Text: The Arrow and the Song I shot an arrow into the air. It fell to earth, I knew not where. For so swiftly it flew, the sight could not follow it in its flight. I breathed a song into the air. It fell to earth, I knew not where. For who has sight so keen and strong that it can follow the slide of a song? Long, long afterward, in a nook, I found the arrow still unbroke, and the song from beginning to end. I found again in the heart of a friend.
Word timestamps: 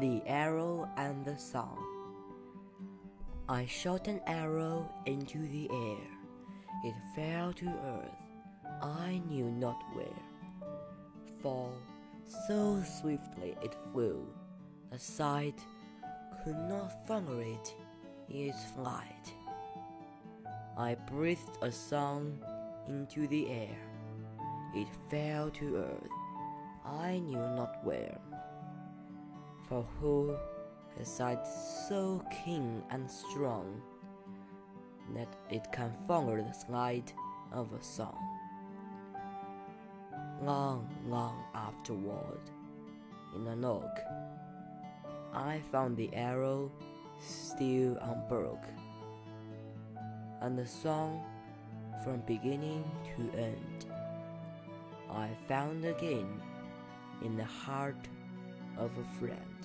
The 0.00 0.22
Arrow 0.26 0.88
and 0.96 1.24
the 1.24 1.36
Song 1.36 1.84
I 3.48 3.66
shot 3.66 4.06
an 4.06 4.20
arrow 4.28 4.88
into 5.06 5.38
the 5.48 5.68
air. 5.72 6.06
It 6.84 6.94
fell 7.16 7.52
to 7.54 7.66
earth, 7.66 8.20
I 8.80 9.20
knew 9.28 9.50
not 9.50 9.82
where. 9.94 10.22
For 11.42 11.72
so 12.46 12.80
swiftly 13.00 13.56
it 13.60 13.74
flew, 13.92 14.24
the 14.92 15.00
sight 15.00 15.58
could 16.44 16.58
not 16.68 17.04
follow 17.08 17.40
it 17.40 17.74
in 18.28 18.50
its 18.50 18.66
flight. 18.76 19.34
I 20.76 20.94
breathed 20.94 21.58
a 21.60 21.72
song 21.72 22.38
into 22.86 23.26
the 23.26 23.50
air. 23.50 23.78
It 24.76 24.86
fell 25.10 25.50
to 25.50 25.76
earth, 25.78 26.10
I 26.84 27.18
knew 27.18 27.38
not 27.56 27.84
where. 27.84 28.20
For 29.68 29.84
who 30.00 30.34
has 30.96 31.08
sight 31.08 31.46
so 31.88 32.24
keen 32.32 32.82
and 32.88 33.10
strong 33.10 33.82
that 35.14 35.28
it 35.50 35.70
can 35.72 35.92
follow 36.06 36.36
the 36.36 36.52
slide 36.54 37.12
of 37.52 37.74
a 37.74 37.82
song? 37.82 38.16
Long, 40.42 40.88
long 41.06 41.44
afterward, 41.54 42.40
in 43.36 43.46
a 43.46 43.56
nook, 43.56 43.98
I 45.34 45.60
found 45.70 45.98
the 45.98 46.08
arrow 46.14 46.72
still 47.20 47.98
unbroke, 48.00 48.64
and 50.40 50.56
the 50.56 50.66
song 50.66 51.22
from 52.02 52.22
beginning 52.26 52.84
to 53.16 53.38
end. 53.38 53.84
I 55.10 55.28
found 55.46 55.84
again 55.84 56.40
in 57.22 57.36
the 57.36 57.44
heart 57.44 58.08
of 58.78 58.90
a 58.96 59.18
friend. 59.18 59.57